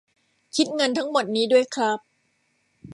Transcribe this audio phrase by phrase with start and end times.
[0.55, 1.99] คิดเงินทั้งหมดนี้ด้วยครับ